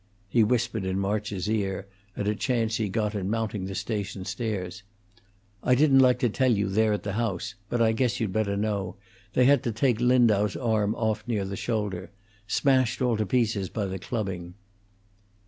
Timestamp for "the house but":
7.03-7.83